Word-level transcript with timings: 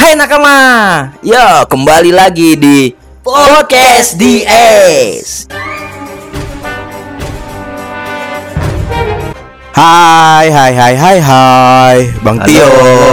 Hai 0.00 0.16
nakama, 0.16 0.56
ya 1.20 1.68
kembali 1.68 2.08
lagi 2.08 2.56
di 2.56 2.88
Podcast 3.20 4.16
DS. 4.16 5.44
Hai, 9.76 10.48
hai, 10.48 10.72
hai, 10.72 10.94
hai, 10.96 11.18
hai, 11.20 11.96
Bang 12.24 12.40
Tio. 12.48 12.64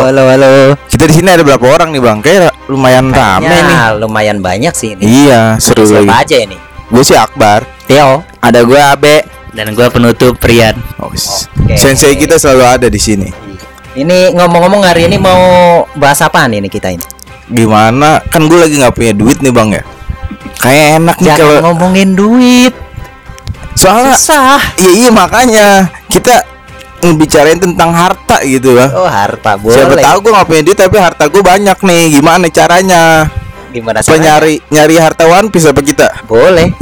halo, 0.08 0.32
halo. 0.32 0.80
Kita 0.88 1.04
di 1.04 1.20
sini 1.20 1.28
ada 1.28 1.44
berapa 1.44 1.68
orang 1.68 1.92
nih, 1.92 2.00
Bang? 2.00 2.24
Kayak 2.24 2.56
lumayan 2.72 3.12
rame 3.12 3.44
nih. 3.44 3.52
Kayaknya 3.52 3.80
lumayan 4.00 4.38
banyak 4.40 4.72
sih 4.72 4.96
ini. 4.96 5.28
Iya, 5.28 5.60
seru 5.60 5.84
Siapa 5.84 6.08
lagi. 6.08 6.24
aja 6.24 6.38
ini? 6.40 6.58
Gue 6.88 7.04
sih 7.04 7.20
Akbar. 7.20 7.68
Theo, 7.84 8.24
Ada 8.40 8.64
gue 8.64 8.80
Abe. 8.80 9.18
dan 9.52 9.76
gue 9.76 9.88
penutup 9.92 10.40
Prian. 10.40 10.80
Oh, 11.04 11.12
Oke. 11.12 11.76
Sensei 11.76 12.16
kita 12.16 12.40
selalu 12.40 12.64
ada 12.64 12.88
di 12.88 13.00
sini. 13.00 13.47
Ini 13.98 14.30
ngomong-ngomong 14.38 14.86
hari 14.86 15.10
ini 15.10 15.18
mau 15.18 15.42
bahas 15.98 16.22
apaan 16.22 16.54
ini 16.54 16.70
kita 16.70 16.94
ini? 16.94 17.02
Gimana? 17.50 18.22
Kan 18.30 18.46
gue 18.46 18.54
lagi 18.62 18.78
nggak 18.78 18.94
punya 18.94 19.14
duit 19.18 19.42
nih, 19.42 19.50
Bang 19.50 19.74
ya. 19.74 19.82
Kayak 20.62 21.02
enak 21.02 21.18
nih 21.18 21.34
kalau 21.34 21.58
ngomongin 21.74 22.14
duit. 22.14 22.74
soalnya 23.78 24.18
Susah. 24.18 24.58
iya 24.82 25.06
iya 25.06 25.10
makanya 25.14 25.86
kita 26.10 26.42
ngebicarain 27.06 27.62
tentang 27.62 27.94
harta 27.94 28.42
gitu 28.42 28.74
lah. 28.74 28.90
Oh 28.94 29.06
harta 29.06 29.54
boleh. 29.54 29.78
Siapa 29.78 30.02
tahu 30.02 30.18
gue 30.26 30.32
nggak 30.34 30.48
punya 30.50 30.62
duit 30.66 30.78
tapi 30.78 30.98
harta 30.98 31.24
gue 31.30 31.42
banyak 31.46 31.78
nih. 31.86 32.04
Gimana 32.10 32.46
caranya? 32.50 33.30
Gimana 33.70 34.02
caranya? 34.02 34.22
nyari 34.34 34.54
nyari 34.74 34.96
harta 34.98 35.30
One 35.30 35.54
Piece 35.54 35.70
apa 35.70 35.82
kita? 35.86 36.10
Boleh. 36.26 36.74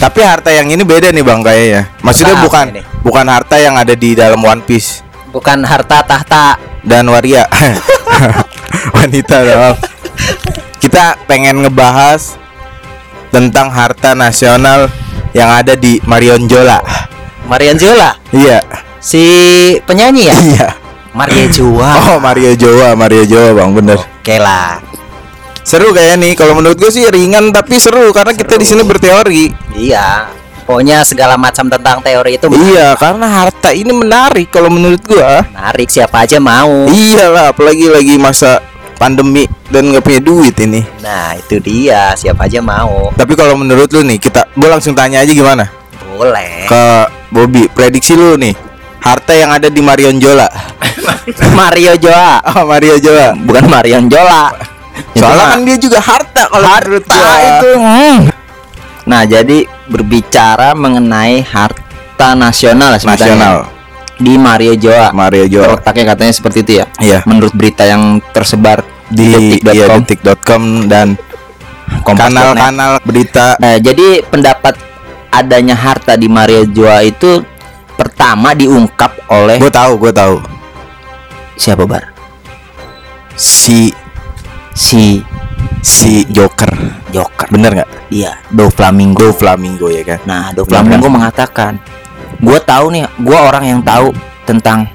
Tapi 0.00 0.20
harta 0.24 0.48
yang 0.48 0.72
ini 0.72 0.80
beda 0.80 1.12
nih 1.12 1.20
bang 1.20 1.40
kayaknya. 1.44 1.92
Maksudnya 2.00 2.36
Apa 2.40 2.44
bukan 2.48 2.64
ini? 2.72 2.82
bukan 3.04 3.26
harta 3.28 3.56
yang 3.60 3.76
ada 3.76 3.92
di 3.92 4.16
dalam 4.16 4.40
One 4.40 4.64
Piece 4.64 5.03
Bukan 5.34 5.66
harta 5.66 5.98
tahta. 6.00 6.54
dan 6.84 7.08
waria 7.08 7.42
wanita 8.96 9.36
dong. 9.42 9.76
Kita 10.78 11.16
pengen 11.24 11.64
ngebahas 11.64 12.36
tentang 13.28 13.72
harta 13.72 14.12
nasional 14.12 14.86
yang 15.32 15.50
ada 15.50 15.74
di 15.74 15.98
Marion 16.04 16.44
Jola. 16.44 16.78
Marian 17.44 17.74
Zola, 17.74 18.14
Iya, 18.30 18.60
si 19.00 19.20
penyanyi 19.82 20.28
ya? 20.28 20.36
iya. 20.38 20.68
Maria 21.10 21.46
Joa. 21.48 21.92
Oh 22.14 22.18
Mario 22.18 22.52
Jawa, 22.54 22.92
Mario 22.94 23.24
Jawa 23.24 23.54
bang 23.54 23.70
bener. 23.72 23.98
Oke 24.20 24.36
lah. 24.36 24.78
Seru 25.64 25.90
kayaknya 25.90 26.20
nih. 26.20 26.32
Kalau 26.34 26.52
menurut 26.52 26.76
gue 26.76 26.90
sih 26.90 27.06
ringan 27.06 27.48
tapi 27.48 27.80
seru 27.80 28.12
karena 28.12 28.34
kita 28.34 28.54
di 28.54 28.66
sini 28.66 28.82
berteori. 28.82 29.44
Iya. 29.72 30.28
Pokoknya 30.64 31.04
segala 31.04 31.36
macam 31.36 31.68
tentang 31.68 32.00
teori 32.00 32.34
itu 32.34 32.48
Iya, 32.48 32.96
karena 32.96 33.26
harta 33.28 33.68
ini 33.70 33.92
menarik 33.92 34.48
kalau 34.48 34.68
menurut 34.68 35.00
gua. 35.02 35.44
menarik 35.46 35.86
siapa 35.86 36.24
aja 36.24 36.40
mau. 36.40 36.88
Iyalah, 36.88 37.52
apalagi 37.52 37.84
lagi 37.86 38.16
masa 38.16 38.64
pandemi 38.94 39.44
dan 39.68 39.92
nggak 39.92 40.00
punya 40.00 40.20
duit 40.20 40.56
ini. 40.58 40.80
Nah, 40.98 41.36
itu 41.36 41.60
dia, 41.60 42.14
siapa 42.14 42.48
aja 42.48 42.58
mau. 42.58 43.12
Tapi 43.12 43.32
kalau 43.34 43.54
menurut 43.54 43.90
lu 43.90 44.00
nih, 44.02 44.16
kita 44.16 44.48
gue 44.50 44.64
langsung 44.64 44.92
tanya 44.92 45.20
aja 45.20 45.28
gimana 45.28 45.68
Boleh. 46.10 46.64
ke 46.64 46.84
Bobby. 47.28 47.68
Prediksi 47.68 48.14
lu 48.14 48.38
nih, 48.38 48.56
harta 48.98 49.36
yang 49.36 49.50
ada 49.50 49.68
di 49.68 49.84
Marion 49.84 50.16
Jola. 50.16 50.48
Mario 51.58 51.92
Joa, 51.96 52.40
Oh, 52.54 52.64
Mario 52.64 52.96
Jola. 52.96 53.36
bukan 53.36 53.64
Marion 53.66 54.08
Jola. 54.08 54.48
Soalnya 55.12 55.44
kan 55.50 55.60
dia 55.60 55.76
juga 55.76 55.98
harta 55.98 56.46
kalau 56.46 56.64
menurut 56.64 57.04
harta 57.04 57.20
gua. 57.20 57.44
itu. 57.50 57.70
hmm. 57.74 58.18
Nah, 59.04 59.28
jadi 59.28 59.68
berbicara 59.88 60.72
mengenai 60.72 61.44
harta 61.44 62.32
nasional 62.32 62.96
nasional. 62.96 63.68
di 64.14 64.38
Mario 64.38 64.78
Joa. 64.78 65.10
Mario. 65.10 65.46
Letaknya 65.74 66.14
katanya 66.14 66.32
seperti 66.32 66.58
itu 66.62 66.72
ya. 66.80 66.86
Iya. 67.02 67.18
Menurut 67.26 67.50
berita 67.52 67.82
yang 67.82 68.22
tersebar 68.30 68.86
Di 69.10 69.60
detik.com, 69.60 70.62
iya, 70.64 70.88
dan 70.88 71.08
kanal-kanal 72.02 72.96
berita 73.04 73.60
Nah, 73.60 73.76
jadi 73.76 74.24
pendapat 74.24 74.80
adanya 75.28 75.76
harta 75.76 76.14
di 76.14 76.30
Mario 76.30 76.64
Joa 76.70 77.04
itu 77.04 77.42
pertama 77.98 78.54
diungkap 78.54 79.28
oleh 79.30 79.58
gue 79.58 79.70
tahu, 79.70 79.98
gue 79.98 80.12
tahu. 80.14 80.38
siapa 81.58 81.86
bar? 81.86 82.10
Si 83.34 83.90
Si 84.74 85.22
si 85.84 86.24
Joker. 86.32 86.72
Joker. 87.12 87.46
Bener 87.52 87.70
nggak? 87.76 87.90
Iya, 88.08 88.40
Do 88.48 88.72
Flamingo. 88.72 89.20
Go 89.20 89.30
Flamingo 89.36 89.92
ya 89.92 90.02
kan? 90.02 90.18
Nah, 90.24 90.44
Do 90.56 90.64
Flamingo 90.64 91.12
mengatakan, 91.12 91.76
"Gua 92.40 92.56
tahu 92.58 92.88
nih, 92.96 93.04
gua 93.20 93.52
orang 93.52 93.64
yang 93.68 93.80
tahu 93.84 94.16
tentang 94.48 94.88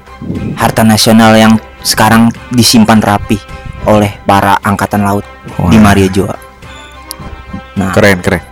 harta 0.58 0.82
nasional 0.82 1.38
yang 1.38 1.56
sekarang 1.80 2.28
disimpan 2.52 2.98
rapi 3.00 3.38
oleh 3.88 4.20
para 4.26 4.58
angkatan 4.60 5.06
laut 5.06 5.24
di 5.70 5.78
Wah. 5.78 5.84
Mario 5.86 6.08
Joa." 6.10 6.36
Nah, 7.78 7.94
Keren, 7.94 8.20
keren. 8.20 8.42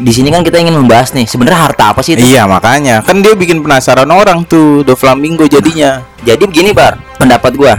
di 0.00 0.08
sini 0.16 0.32
kan 0.32 0.40
kita 0.40 0.56
ingin 0.56 0.72
membahas 0.72 1.12
nih, 1.12 1.28
sebenarnya 1.28 1.68
harta 1.68 1.92
apa 1.92 2.00
sih 2.00 2.16
itu? 2.16 2.24
Iya 2.24 2.48
makanya 2.48 3.04
kan 3.04 3.20
dia 3.20 3.36
bikin 3.36 3.60
penasaran 3.60 4.08
orang 4.08 4.48
tuh 4.48 4.80
Do 4.80 4.96
Flamingo 4.96 5.44
jadinya. 5.44 6.00
Jadi 6.24 6.48
begini, 6.48 6.72
Bar, 6.72 6.96
pendapat 7.20 7.52
gua. 7.52 7.76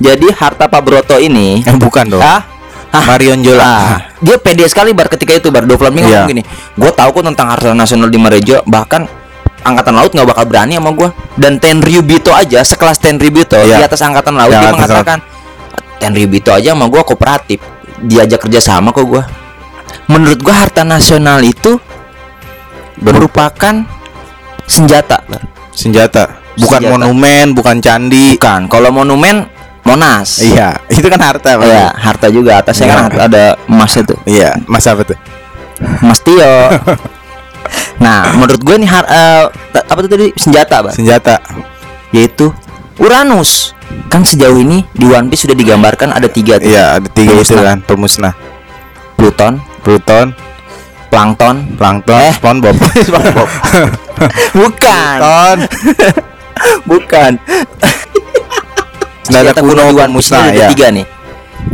Jadi 0.00 0.32
harta 0.32 0.64
Pak 0.64 0.80
Broto 0.80 1.20
ini 1.20 1.60
Yang 1.60 1.76
bukan 1.78 2.04
dong. 2.08 2.24
Hah? 2.24 2.40
Hah? 2.90 3.04
Marion 3.06 3.38
Jola. 3.38 3.62
Ah, 3.62 3.98
dia 4.18 4.34
pede 4.34 4.66
sekali 4.66 4.90
bar 4.90 5.06
ketika 5.06 5.30
itu 5.32 5.48
bar 5.48 5.62
Flamingo 5.62 6.04
Iya. 6.04 6.26
ngomong 6.26 6.30
gini 6.30 6.42
gue 6.74 6.90
tahu 6.90 7.08
kok 7.14 7.22
tentang 7.22 7.46
harta 7.48 7.70
nasional 7.70 8.10
di 8.10 8.18
Marejo 8.18 8.66
bahkan 8.66 9.06
angkatan 9.62 9.94
laut 9.94 10.10
nggak 10.10 10.26
bakal 10.26 10.44
berani 10.44 10.74
sama 10.74 10.90
gue 10.90 11.08
dan 11.36 11.56
Tenryubito 11.56 12.34
aja 12.34 12.60
sekelas 12.60 12.98
Tenryubito 12.98 13.54
Iya. 13.54 13.78
di 13.78 13.84
atas 13.86 14.00
angkatan 14.00 14.34
laut 14.34 14.50
Di 14.50 14.58
dia 14.58 14.70
mengatakan 14.74 15.18
Tenryubito 15.96 16.50
aja 16.50 16.74
sama 16.74 16.88
gue 16.88 17.02
kooperatif 17.04 17.60
diajak 18.00 18.42
kerja 18.42 18.58
sama 18.58 18.90
kok 18.90 19.06
gue 19.06 19.22
menurut 20.08 20.40
gue 20.40 20.50
harta 20.50 20.82
nasional 20.82 21.38
itu 21.40 21.78
merupakan 22.98 23.74
senjata 24.66 25.22
Bar. 25.24 25.42
Senjata. 25.70 26.24
Bukan 26.58 26.80
Senjata. 26.82 26.92
monumen, 26.92 27.44
bukan 27.54 27.76
candi. 27.80 28.36
bukan 28.36 28.68
kalau 28.68 28.90
monumen 28.92 29.46
Monas 29.82 30.38
Iya, 30.40 30.76
itu 30.86 31.06
kan 31.06 31.18
harta, 31.18 31.56
Pak. 31.56 31.64
Iya, 31.64 31.86
harta 31.90 32.26
juga 32.28 32.60
atasnya 32.60 32.86
kan 32.86 32.94
Iya. 32.94 33.04
harta- 33.08 33.24
ada 33.26 33.44
emasnya 33.66 34.02
tuh 34.04 34.18
Iya, 34.22 34.50
mas 34.64 34.84
apa 34.84 35.02
tuh? 35.02 35.18
Mas 36.00 36.20
Tio. 36.20 36.44
nah, 38.04 38.28
menurut 38.32 38.60
gue 38.60 38.76
nih 38.76 38.86
har- 38.86 39.08
ta- 39.72 39.86
apa 39.86 39.98
tuh 40.00 40.10
tadi 40.10 40.26
senjata, 40.34 40.82
Bang? 40.82 40.92
Senjata. 40.92 41.40
Yaitu 42.10 42.52
Uranus. 42.96 43.72
Kan 44.06 44.22
sejauh 44.22 44.54
ini 44.54 44.84
di 44.92 45.02
One 45.04 45.26
Piece 45.26 45.48
sudah 45.48 45.56
digambarkan 45.56 46.12
ada 46.12 46.28
tiga 46.28 46.60
tuh. 46.60 46.68
Iya, 46.68 47.00
ada 47.00 47.08
tiga 47.08 47.32
itu 47.32 47.42
Pemusnah. 47.50 47.64
kan, 47.64 47.78
pemusnah. 47.82 48.34
Pluton, 49.16 49.52
Pluton, 49.80 50.26
Plankton, 51.08 51.56
Plankton, 51.74 52.20
Eh. 52.20 52.32
SpongeBob. 52.32 52.76
SpongeBob. 53.08 53.48
bukan, 54.60 55.16
Plankton. 55.18 55.58
bukan. 56.84 57.32
Senjata 59.22 59.60
kuno 59.60 59.74
di 59.74 59.92
One 59.92 59.94
Piece 59.94 60.06
pemusnah, 60.06 60.40
ini 60.40 60.48
ada 60.50 60.60
ya. 60.60 60.68
tiga 60.68 60.86
nih. 60.90 61.06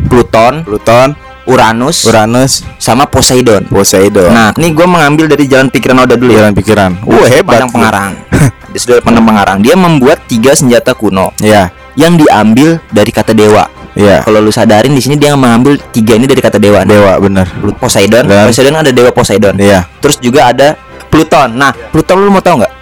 Pluton, 0.06 0.54
Pluton, 0.66 1.08
Uranus, 1.46 1.96
Uranus, 2.04 2.52
sama 2.76 3.06
Poseidon. 3.06 3.62
Poseidon. 3.66 4.30
Nah, 4.30 4.50
ini 4.54 4.74
gue 4.74 4.82
mengambil 4.82 5.26
dari 5.26 5.46
jalan 5.46 5.70
pikiran 5.70 6.02
Oda 6.02 6.18
dulu 6.18 6.34
ya. 6.34 6.42
Jalan 6.42 6.54
pikiran. 6.54 6.90
Wah, 7.06 7.26
hebat. 7.26 7.62
Pandang 7.62 7.70
pengarang. 7.72 8.12
Dia 8.74 8.80
sudah 8.82 8.98
pandang 9.00 9.24
pengarang. 9.24 9.58
Dia 9.60 9.72
membuat 9.72 10.26
tiga 10.26 10.52
senjata 10.52 10.92
kuno 10.92 11.32
Iya, 11.38 11.70
yang 11.94 12.18
diambil 12.18 12.76
dari 12.90 13.08
kata 13.08 13.32
dewa. 13.32 13.64
iya. 13.96 14.20
Kalau 14.20 14.36
lu 14.38 14.52
sadarin 14.52 14.92
di 14.92 15.00
sini 15.00 15.16
dia 15.16 15.32
mengambil 15.32 15.80
tiga 15.88 16.12
ini 16.12 16.28
dari 16.28 16.44
kata 16.44 16.60
dewa. 16.60 16.84
Dewa 16.84 17.16
bener. 17.16 17.48
Poseidon, 17.80 18.28
Dan- 18.28 18.52
Poseidon 18.52 18.76
ada 18.76 18.92
dewa 18.92 19.08
Poseidon. 19.10 19.56
Iya. 19.56 19.88
Terus 19.96 20.20
juga 20.20 20.52
ada 20.52 20.76
Pluton. 21.08 21.56
Nah, 21.56 21.72
Pluton 21.72 22.20
lu 22.20 22.28
mau 22.28 22.44
tahu 22.44 22.60
nggak? 22.60 22.72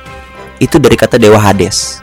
Itu 0.59 0.83
dari 0.83 0.99
kata 0.99 1.15
dewa 1.15 1.39
Hades. 1.39 2.03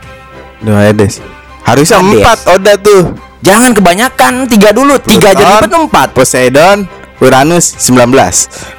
Dewa 0.63 0.87
Hades. 0.87 1.19
Harusnya 1.63 1.97
Hades. 1.97 2.19
empat 2.19 2.39
Oda 2.49 2.73
tuh. 2.75 3.03
Jangan 3.41 3.73
kebanyakan, 3.73 4.45
tiga 4.45 4.69
dulu. 4.69 4.97
Tiga 4.97 5.33
jadi 5.33 5.41
empat 5.57 5.71
empat. 5.71 6.07
Poseidon, 6.11 6.85
Uranus 7.17 7.73
19. 7.75 8.13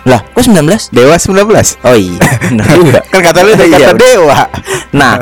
Lah, 0.04 0.22
kok 0.24 0.38
19? 0.40 0.88
Dewa 0.88 1.14
19. 1.14 1.82
Oh 1.82 1.94
iya, 1.94 2.22
juga. 2.70 3.02
Kan 3.12 3.20
kata 3.22 3.38
lu 3.40 3.52
dari 3.52 3.70
Iya, 3.70 3.90
kata 3.90 3.94
dewa. 3.96 4.38
Nah, 4.92 5.18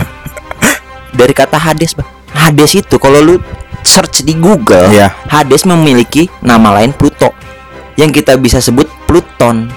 dari 1.18 1.32
kata 1.32 1.56
Hades, 1.56 1.92
Bang. 1.92 2.08
Hades 2.30 2.72
itu 2.74 2.96
kalau 2.96 3.18
lu 3.18 3.34
search 3.80 4.22
di 4.22 4.36
Google, 4.36 4.88
Iya. 4.88 5.12
Hades 5.26 5.64
memiliki 5.64 6.28
nama 6.40 6.76
lain 6.76 6.92
Pluto 6.92 7.32
yang 7.96 8.08
kita 8.10 8.36
bisa 8.36 8.60
sebut 8.60 8.84
Pluton, 9.04 9.72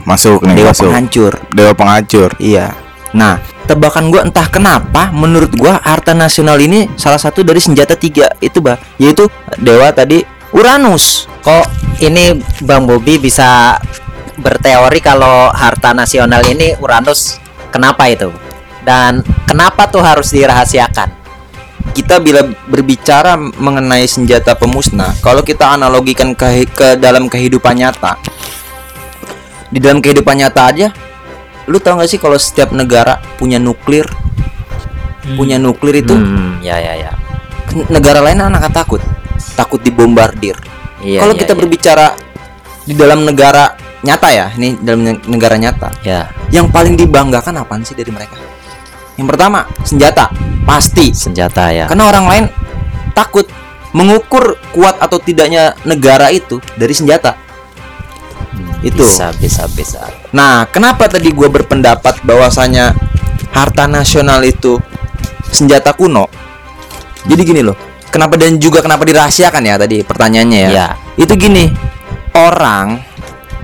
Masuk 0.00 0.42
nih, 0.42 0.56
dewa 0.56 0.70
masuk. 0.70 0.86
penghancur. 0.88 1.32
Dewa 1.50 1.72
penghancur. 1.72 2.30
Iya. 2.38 2.72
Nah, 3.12 3.42
tebakan 3.70 4.10
gua 4.10 4.26
entah 4.26 4.50
kenapa 4.50 5.14
menurut 5.14 5.54
gua 5.54 5.78
harta 5.78 6.10
nasional 6.10 6.58
ini 6.58 6.90
salah 6.98 7.22
satu 7.22 7.46
dari 7.46 7.62
senjata 7.62 7.94
tiga 7.94 8.26
itu, 8.42 8.58
Bah, 8.58 8.74
yaitu 8.98 9.30
dewa 9.62 9.94
tadi 9.94 10.26
Uranus. 10.50 11.30
Kok 11.46 11.70
ini 12.02 12.34
Bang 12.66 12.90
Bobi 12.90 13.22
bisa 13.22 13.78
berteori 14.34 14.98
kalau 14.98 15.54
harta 15.54 15.94
nasional 15.94 16.42
ini 16.50 16.74
Uranus 16.82 17.38
kenapa 17.70 18.10
itu? 18.10 18.34
Dan 18.82 19.22
kenapa 19.46 19.86
tuh 19.86 20.02
harus 20.02 20.34
dirahasiakan? 20.34 21.22
kita 21.90 22.22
bila 22.22 22.46
berbicara 22.70 23.34
mengenai 23.36 24.06
senjata 24.06 24.54
pemusnah, 24.54 25.10
kalau 25.24 25.42
kita 25.42 25.74
analogikan 25.74 26.38
ke, 26.38 26.62
ke 26.70 26.94
dalam 26.96 27.26
kehidupan 27.26 27.74
nyata, 27.82 28.14
di 29.74 29.78
dalam 29.82 29.98
kehidupan 29.98 30.38
nyata 30.38 30.62
aja, 30.70 30.88
lu 31.70 31.78
tahu 31.78 32.02
gak 32.02 32.10
sih 32.10 32.18
kalau 32.18 32.34
setiap 32.34 32.74
negara 32.74 33.22
punya 33.38 33.62
nuklir, 33.62 34.02
punya 35.38 35.56
nuklir 35.62 36.02
itu 36.02 36.18
Hmm, 36.18 36.58
ya 36.58 36.82
ya 36.82 36.98
ya. 36.98 37.12
negara 37.86 38.18
lain 38.18 38.42
anak 38.42 38.74
takut, 38.74 38.98
takut 39.54 39.78
dibombardir. 39.78 40.58
Iya. 41.00 41.22
kalau 41.22 41.32
iya, 41.32 41.40
kita 41.46 41.52
iya. 41.54 41.60
berbicara 41.62 42.06
di 42.84 42.92
dalam 42.98 43.22
negara 43.24 43.72
nyata 44.02 44.28
ya, 44.34 44.46
ini 44.58 44.76
dalam 44.82 45.00
ne- 45.06 45.22
negara 45.30 45.54
nyata, 45.56 45.88
ya 46.02 46.26
yang 46.50 46.66
paling 46.68 46.98
dibanggakan 46.98 47.62
apaan 47.62 47.86
sih 47.86 47.94
dari 47.94 48.10
mereka? 48.10 48.34
Yang 49.14 49.28
pertama 49.36 49.68
senjata, 49.86 50.32
pasti. 50.66 51.14
senjata 51.14 51.70
ya. 51.70 51.86
Karena 51.86 52.10
orang 52.10 52.24
lain 52.26 52.44
takut 53.14 53.46
mengukur 53.94 54.58
kuat 54.74 54.98
atau 54.98 55.20
tidaknya 55.22 55.76
negara 55.86 56.32
itu 56.34 56.58
dari 56.74 56.90
senjata. 56.96 57.36
Hmm, 58.50 58.82
itu. 58.82 58.98
bisa 58.98 59.30
bisa 59.38 59.64
bisa. 59.70 60.02
Nah, 60.34 60.66
kenapa 60.66 61.06
tadi 61.06 61.30
gue 61.30 61.46
berpendapat 61.46 62.22
bahwasanya 62.26 62.94
harta 63.54 63.86
nasional 63.86 64.42
itu 64.42 64.78
senjata 65.50 65.94
kuno? 65.94 66.26
Jadi 67.26 67.42
gini 67.46 67.60
loh, 67.62 67.76
kenapa 68.10 68.34
dan 68.40 68.58
juga 68.58 68.82
kenapa 68.82 69.06
dirahasiakan 69.06 69.62
ya 69.62 69.74
tadi 69.78 70.02
pertanyaannya 70.02 70.58
ya? 70.66 70.70
Ya. 70.70 70.88
Itu 71.14 71.38
gini, 71.38 71.70
orang 72.34 72.98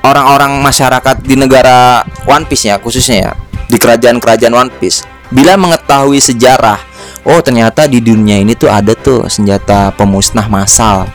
orang-orang 0.06 0.62
masyarakat 0.62 1.26
di 1.26 1.34
negara 1.34 2.06
One 2.30 2.46
Piece 2.46 2.70
ya 2.70 2.78
khususnya 2.78 3.16
ya 3.18 3.32
di 3.66 3.74
kerajaan-kerajaan 3.74 4.54
One 4.54 4.70
Piece 4.78 5.02
bila 5.26 5.58
mengetahui 5.58 6.22
sejarah, 6.22 6.78
oh 7.26 7.42
ternyata 7.42 7.90
di 7.90 7.98
dunia 7.98 8.38
ini 8.38 8.54
tuh 8.54 8.70
ada 8.70 8.94
tuh 8.94 9.26
senjata 9.26 9.90
pemusnah 9.94 10.46
massal 10.46 11.10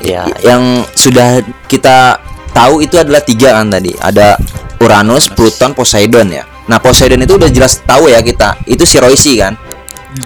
Ya. 0.00 0.24
yang 0.40 0.80
sudah 0.96 1.44
kita 1.68 2.16
tahu 2.50 2.82
itu 2.82 2.96
adalah 2.98 3.22
tiga 3.22 3.56
kan 3.56 3.70
tadi 3.70 3.94
ada 3.96 4.34
Uranus, 4.80 5.28
Pluton, 5.28 5.76
Poseidon 5.76 6.28
ya. 6.32 6.44
Nah 6.66 6.78
Poseidon 6.78 7.20
itu 7.20 7.34
udah 7.36 7.50
jelas 7.50 7.82
tahu 7.82 8.08
ya 8.08 8.22
kita 8.22 8.56
itu 8.64 8.82
Shiroishi 8.86 9.36
kan, 9.38 9.54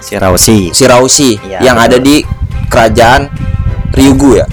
Shiraushi. 0.01 0.73
Shiraushi 0.73 1.31
Iya, 1.41 1.59
yang 1.61 1.77
betul. 1.81 1.87
ada 1.89 1.97
di 2.01 2.17
kerajaan 2.69 3.23
Ryugu 3.95 4.43
ya, 4.43 4.47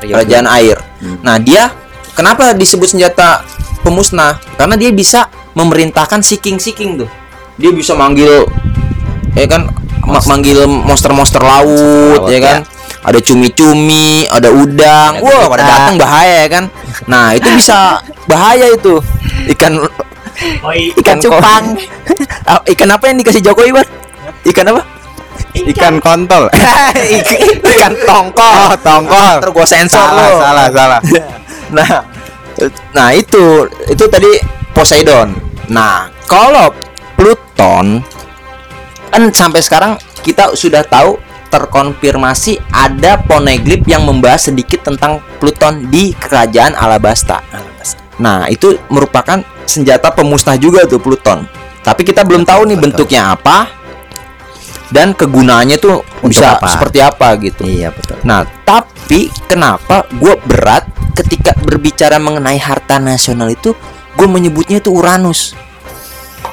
kerajaan 0.00 0.46
air. 0.48 0.78
Hmm. 0.98 1.18
Nah 1.22 1.36
dia 1.38 1.70
kenapa 2.14 2.54
disebut 2.56 2.88
senjata 2.96 3.44
pemusnah? 3.84 4.40
Karena 4.58 4.74
dia 4.74 4.90
bisa 4.90 5.28
memerintahkan 5.54 6.22
seeking-seeking 6.22 7.02
tuh. 7.04 7.10
Dia 7.58 7.74
bisa 7.74 7.94
manggil, 7.98 8.46
ya 9.34 9.46
kan, 9.50 9.66
ma- 10.06 10.22
manggil 10.22 10.62
monster-monster 10.66 11.42
laut, 11.42 12.22
laut, 12.22 12.30
ya 12.30 12.38
kan. 12.38 12.58
Ada 12.98 13.18
cumi-cumi, 13.22 14.26
ada 14.26 14.50
udang. 14.50 15.22
Wah, 15.22 15.46
pada 15.46 15.62
gurita. 15.62 15.70
datang 15.70 15.96
bahaya 16.02 16.36
ya 16.44 16.48
kan. 16.50 16.64
Nah 17.06 17.26
itu 17.38 17.48
bisa 17.54 18.02
bahaya 18.30 18.66
itu 18.74 18.98
ikan 19.56 19.72
ikan 20.98 21.16
cupang. 21.22 21.64
Ah, 22.48 22.64
ikan 22.64 22.88
apa 22.88 23.12
yang 23.12 23.20
dikasih 23.20 23.44
Jokowi 23.44 23.76
bar? 23.76 23.84
Ikan 24.40 24.72
apa? 24.72 24.80
Ikan 25.52 26.00
kontol. 26.00 26.48
ikan, 26.48 26.96
ikan 27.76 27.92
tongkol. 28.08 28.72
Oh, 28.72 28.72
tongkol. 28.80 29.36
Terus 29.44 29.52
gua 29.52 29.66
sensor 29.68 30.00
salah, 30.00 30.24
lo. 30.32 30.38
salah, 30.40 30.66
salah. 30.72 31.00
Nah, 31.68 32.00
nah 32.96 33.08
itu 33.12 33.68
itu 33.84 34.04
tadi 34.08 34.40
Poseidon. 34.72 35.36
Nah, 35.68 36.08
kalau 36.24 36.72
Pluton 37.20 38.00
kan 39.12 39.22
sampai 39.28 39.60
sekarang 39.60 39.92
kita 40.24 40.56
sudah 40.56 40.80
tahu 40.88 41.20
terkonfirmasi 41.48 42.60
ada 42.70 43.20
poneglyph 43.24 43.88
yang 43.88 44.04
membahas 44.04 44.52
sedikit 44.52 44.84
tentang 44.84 45.20
Pluton 45.40 45.88
di 45.88 46.12
kerajaan 46.14 46.76
Alabasta. 46.76 47.40
Nah, 48.18 48.46
itu 48.50 48.76
merupakan 48.92 49.40
senjata 49.64 50.10
pemusnah 50.12 50.56
juga 50.60 50.84
tuh 50.84 51.00
Pluton. 51.00 51.44
Tapi 51.82 52.04
kita 52.04 52.26
belum 52.26 52.44
tahu 52.44 52.68
nih 52.68 52.78
bentuknya 52.78 53.32
apa 53.32 53.70
dan 54.88 55.12
kegunaannya 55.12 55.76
tuh 55.76 56.00
Untuk 56.24 56.32
bisa 56.36 56.56
apa? 56.56 56.68
seperti 56.68 56.98
apa 57.00 57.28
gitu. 57.40 57.62
Iya 57.64 57.92
betul. 57.92 58.18
Nah, 58.24 58.44
tapi 58.64 59.28
kenapa 59.48 60.08
gue 60.12 60.34
berat 60.44 60.84
ketika 61.16 61.56
berbicara 61.60 62.16
mengenai 62.20 62.58
harta 62.60 63.00
nasional 63.00 63.52
itu 63.52 63.72
gue 64.18 64.28
menyebutnya 64.28 64.82
itu 64.82 64.90
Uranus. 64.90 65.54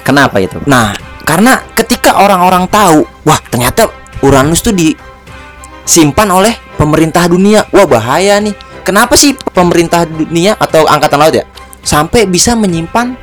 Kenapa 0.06 0.38
itu? 0.38 0.62
Nah, 0.70 0.94
karena 1.26 1.58
ketika 1.74 2.22
orang-orang 2.22 2.70
tahu, 2.70 3.10
wah 3.26 3.42
ternyata 3.50 3.90
Uranus 4.26 4.60
tuh 4.60 4.74
disimpan 4.74 6.26
oleh 6.32 6.54
pemerintah 6.76 7.30
dunia. 7.30 7.70
Wah 7.70 7.86
bahaya 7.86 8.42
nih. 8.42 8.58
Kenapa 8.82 9.14
sih 9.14 9.34
pemerintah 9.50 10.06
dunia 10.06 10.54
atau 10.56 10.86
angkatan 10.86 11.18
laut 11.18 11.34
ya 11.34 11.46
sampai 11.82 12.26
bisa 12.26 12.54
menyimpan 12.54 13.14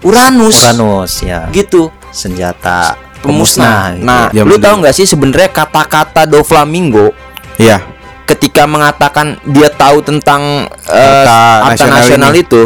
Uranus? 0.00 0.60
Uranus 0.62 1.12
ya. 1.20 1.48
Gitu 1.48 1.88
Senjata 2.08 2.96
pemusnah. 3.20 3.92
gitu 3.92 4.04
Nah, 4.04 4.28
ya. 4.30 4.44
lu 4.44 4.56
Ya, 4.56 4.60
tahu 4.60 4.74
bener. 4.76 4.80
nggak 4.84 4.94
sih 4.94 5.04
sebenarnya 5.04 5.48
kata-kata 5.50 6.24
Doflamingo 6.24 7.12
Iya. 7.56 7.80
ketika 8.24 8.64
mengatakan 8.64 9.36
dia 9.44 9.68
tahu 9.68 10.00
tentang 10.00 10.64
harta 10.82 11.68
nasional 11.68 12.00
nasional, 12.00 12.32
itu 12.32 12.62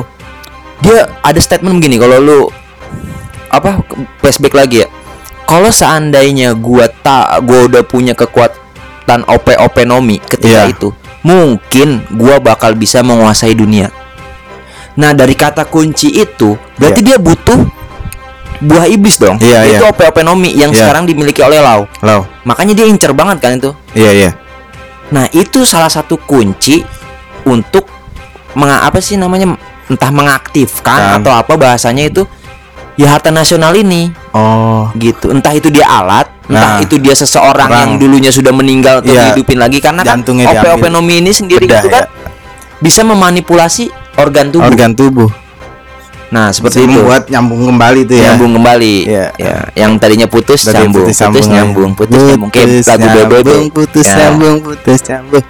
dia 0.78 1.10
ada 1.18 1.38
statement 1.38 1.78
begini 1.78 1.98
kalau 1.98 2.18
lu 2.18 2.40
apa 3.48 3.82
flashback 4.18 4.54
lagi 4.54 4.86
ya 4.86 4.88
kalau 5.48 5.72
seandainya 5.72 6.52
gua 6.52 6.92
tak 6.92 7.40
gua 7.42 7.64
udah 7.64 7.82
punya 7.82 8.12
kekuatan 8.12 9.24
OP 9.24 9.56
openomi 9.56 10.20
ketika 10.20 10.68
Iya. 10.68 10.76
itu 10.76 10.92
mungkin 11.24 12.04
gua 12.12 12.36
bakal 12.38 12.76
bisa 12.76 13.00
menguasai 13.00 13.56
dunia 13.56 13.88
nah 14.92 15.14
dari 15.14 15.32
kata 15.32 15.64
kunci 15.64 16.12
itu 16.12 16.58
berarti 16.76 17.00
dia 17.00 17.16
butuh 17.16 17.56
buah 18.58 18.90
iblis 18.90 19.16
dong 19.16 19.38
Iya, 19.38 19.78
itu 19.78 19.84
iya. 19.86 19.88
OP 19.88 20.02
openomi 20.02 20.50
yang 20.52 20.74
Iya. 20.74 20.84
sekarang 20.84 21.06
dimiliki 21.06 21.38
oleh 21.40 21.62
Lau 21.62 21.86
Lau. 22.02 22.26
makanya 22.42 22.74
dia 22.74 22.86
incer 22.86 23.14
banget 23.14 23.38
kan 23.40 23.56
itu 23.56 23.70
Iya, 23.94 24.10
iya. 24.12 24.30
Nah, 25.08 25.24
itu 25.32 25.64
salah 25.64 25.88
satu 25.88 26.20
kunci 26.20 26.84
untuk 27.48 27.88
menga 28.52 28.84
apa 28.84 29.00
sih 29.00 29.16
namanya 29.16 29.56
entah 29.88 30.12
mengaktifkan 30.12 31.00
Kan. 31.00 31.24
atau 31.24 31.32
apa 31.32 31.56
bahasanya 31.56 32.12
itu 32.12 32.28
ya 32.98 33.14
harta 33.14 33.30
nasional 33.30 33.72
ini 33.72 34.10
Oh. 34.34 34.90
gitu. 34.94 35.30
Entah 35.30 35.54
itu 35.54 35.70
dia 35.70 35.86
alat, 35.86 36.26
entah 36.44 36.78
Nah. 36.78 36.84
itu 36.84 36.98
dia 36.98 37.14
seseorang 37.14 37.70
Orang. 37.70 37.78
yang 37.78 37.92
dulunya 37.96 38.28
sudah 38.28 38.50
meninggal 38.50 39.00
atau 39.00 39.08
Iya. 39.08 39.32
dihidupin 39.32 39.56
lagi 39.56 39.78
karena 39.78 40.02
kan 40.02 40.20
diambil. 40.20 40.74
openomi 40.74 41.22
ini 41.22 41.30
sendiri 41.30 41.64
Bedah, 41.64 41.80
itu 41.80 41.88
kan 41.88 42.04
ya. 42.04 42.28
bisa 42.78 43.00
memanipulasi 43.02 43.88
organ 44.14 44.50
tubuh. 44.50 44.66
Organ 44.66 44.92
tubuh. 44.92 45.30
Nah, 46.28 46.52
seperti 46.52 46.84
Seperti 46.84 46.92
itu. 46.92 47.00
membuat 47.00 47.22
nyambung 47.32 47.62
kembali 47.64 48.00
tuh 48.04 48.16
ya. 48.20 48.24
Nyambung 48.28 48.52
kembali. 48.60 48.94
Iya. 49.08 49.26
Ya, 49.40 49.56
yang 49.74 49.96
tadinya 49.96 50.28
putus 50.28 50.60
Tadi 50.60 50.76
nyambung, 50.84 51.08
putus, 51.08 51.16
ya. 51.16 51.24
nyambung, 51.56 51.90
putus 51.96 52.20
nyambung 52.20 52.50
kayak 52.52 52.66
Putus 52.68 52.84
lagu 52.84 53.00
Dodo 53.00 53.16
nyambung, 53.16 53.64
Putus 53.72 54.04
Ya. 54.04 54.16
nyambung, 54.18 54.56
putus 54.60 55.00
nyambung. 55.08 55.44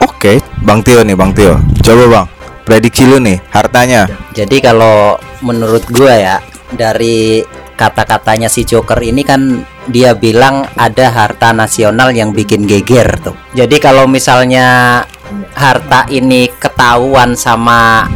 Oke, 0.00 0.32
Bang 0.64 0.80
Tio 0.80 1.04
nih, 1.04 1.12
Bang 1.12 1.36
Tio. 1.36 1.60
Coba 1.84 2.04
Bang, 2.08 2.26
prediksi 2.64 3.04
lu 3.04 3.20
nih 3.20 3.36
hartanya. 3.52 4.08
Jadi 4.32 4.56
kalau 4.58 5.20
menurut 5.38 5.84
gua 5.92 6.16
ya 6.16 6.36
dari 6.74 7.42
kata-katanya 7.74 8.46
si 8.46 8.62
Joker 8.62 9.02
ini 9.02 9.26
kan 9.26 9.62
dia 9.90 10.14
bilang 10.14 10.62
ada 10.78 11.10
harta 11.10 11.50
nasional 11.50 12.14
yang 12.14 12.30
bikin 12.30 12.64
geger 12.64 13.18
tuh. 13.20 13.34
Jadi 13.52 13.76
kalau 13.78 14.06
misalnya 14.06 15.02
harta 15.54 16.06
ini 16.08 16.46
ketahuan 16.54 17.34
sama 17.34 18.06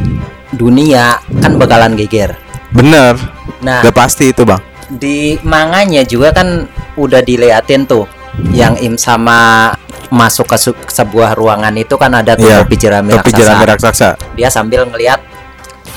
dunia 0.54 1.18
kan 1.42 1.58
bakalan 1.58 1.98
geger. 1.98 2.38
Bener. 2.70 3.18
Nah, 3.64 3.82
Udah 3.82 3.94
pasti 3.94 4.30
itu, 4.30 4.46
Bang. 4.46 4.62
di 4.88 5.36
manganya 5.44 6.00
juga 6.00 6.32
kan 6.32 6.64
udah 6.96 7.20
diliatin 7.20 7.84
tuh 7.84 8.08
yang 8.56 8.72
im 8.80 8.96
sama 8.96 9.68
masuk 10.08 10.48
ke 10.48 10.56
sebuah 10.88 11.36
ruangan 11.36 11.76
itu 11.76 11.92
kan 12.00 12.16
ada 12.16 12.32
tuh 12.32 12.48
Iya, 12.48 12.64
topi 12.64 12.76
jerami 12.80 13.12
Topi 13.12 13.20
raksasa. 13.28 13.36
jerami 13.36 13.64
raksasa. 13.68 14.08
Dia 14.32 14.48
sambil 14.48 14.88
ngelihat 14.88 15.20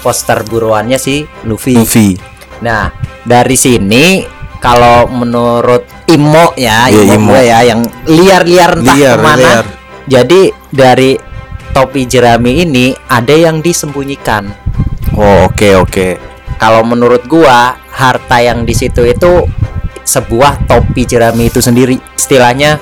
poster 0.03 0.43
buruannya 0.43 0.99
si 0.99 1.23
Luffy. 1.47 1.77
Luffy. 1.79 2.19
Nah, 2.61 2.93
dari 3.25 3.57
sini 3.57 4.21
kalau 4.61 5.09
menurut 5.09 6.05
Imo 6.05 6.53
ya, 6.53 6.85
Iya, 6.87 7.01
Imo, 7.05 7.13
Imo. 7.17 7.29
gue 7.33 7.41
ya 7.49 7.59
yang 7.65 7.81
liar-liar 8.05 8.71
entah 8.77 8.95
Liar, 8.97 9.17
ke 9.17 9.23
mana. 9.25 9.37
liar. 9.41 9.65
Jadi 10.05 10.41
dari 10.69 11.11
topi 11.71 12.05
jerami 12.05 12.61
ini 12.61 12.93
ada 13.09 13.33
yang 13.33 13.63
disembunyikan. 13.63 14.49
Oh, 15.17 15.47
oke, 15.49 15.69
oke. 15.81 16.07
Kalau 16.61 16.85
menurut 16.85 17.25
gua 17.25 17.73
harta 17.89 18.37
yang 18.37 18.63
di 18.63 18.75
situ 18.77 19.01
itu 19.07 19.49
sebuah 20.05 20.69
topi 20.69 21.09
jerami 21.09 21.49
itu 21.49 21.57
sendiri. 21.57 21.97
Istilahnya 22.13 22.77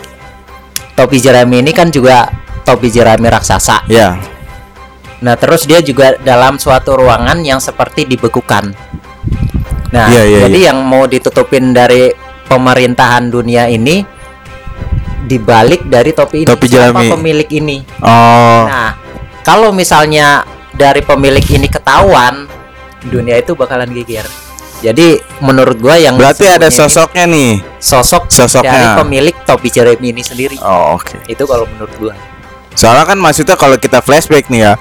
topi 0.99 1.21
jerami 1.21 1.63
ini 1.63 1.71
kan 1.71 1.87
juga 1.87 2.27
topi 2.67 2.91
jerami 2.91 3.31
raksasa. 3.31 3.87
Ya. 3.87 4.19
Nah, 5.23 5.35
terus 5.35 5.63
dia 5.67 5.79
juga 5.83 6.15
dalam 6.19 6.59
suatu 6.59 6.95
ruangan 6.95 7.39
yang 7.43 7.59
seperti 7.59 8.07
dibekukan. 8.07 8.71
Nah, 9.89 10.05
Iya, 10.07 10.21
iya, 10.23 10.39
jadi 10.45 10.59
yang 10.69 10.81
mau 10.81 11.05
ditutupin 11.05 11.73
dari 11.73 12.13
pemerintahan 12.45 13.25
dunia 13.27 13.65
ini 13.65 14.05
dibalik 15.21 15.85
dari 15.85 16.09
topi 16.09 16.41
ini 16.41 16.47
Topi 16.47 16.65
siapa 16.65 17.01
pemilik 17.07 17.49
ini 17.51 17.77
Oh. 17.99 18.65
nah 18.65 18.93
kalau 19.41 19.69
misalnya 19.69 20.41
dari 20.71 21.01
pemilik 21.01 21.43
ini 21.43 21.65
ketahuan 21.65 22.45
dunia 23.03 23.37
itu 23.37 23.53
bakalan 23.53 23.89
geger 23.91 24.25
jadi 24.79 25.19
menurut 25.39 25.75
gua 25.75 25.97
yang 25.97 26.15
Berarti 26.15 26.47
ada 26.47 26.71
sesungguhnya 26.71 26.71
ini 26.71 26.79
sosoknya 26.79 27.25
nih. 27.27 27.51
sosok 27.77 28.23
Sosoknya. 28.29 28.71
dari 28.71 28.87
pemilik 28.95 29.35
topi 29.43 29.67
jerami 29.69 30.07
ini 30.09 30.21
sendiri 30.21 30.55
Oh, 30.59 30.95
oke. 30.95 31.19
itu 31.25 31.43
kalau 31.43 31.65
menurut 31.67 31.93
gua 31.99 32.13
Soalnya 32.71 33.03
kan 33.05 33.19
maksudnya 33.19 33.53
kalau 33.53 33.75
kita 33.75 33.99
flashback 33.99 34.47
nih 34.47 34.63
ya, 34.63 34.73